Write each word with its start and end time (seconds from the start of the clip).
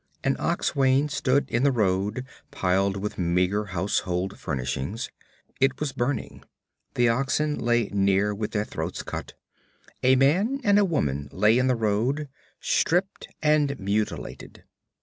An 0.23 0.35
ox 0.39 0.75
wain 0.75 1.09
stood 1.09 1.47
in 1.47 1.61
the 1.61 1.71
road 1.71 2.25
piled 2.49 2.97
with 2.97 3.19
meager 3.19 3.65
household 3.65 4.39
furnishings; 4.39 5.11
it 5.59 5.79
was 5.79 5.91
burning; 5.91 6.43
the 6.95 7.07
oxen 7.07 7.55
lay 7.59 7.85
near 7.93 8.33
with 8.33 8.49
their 8.49 8.65
throats 8.65 9.03
cut. 9.03 9.35
A 10.01 10.15
man 10.15 10.59
and 10.63 10.79
a 10.79 10.85
woman 10.85 11.29
lay 11.31 11.55
in 11.59 11.67
the 11.67 11.75
road, 11.75 12.29
stripped 12.59 13.27
and 13.43 13.79
mutilated. 13.79 14.63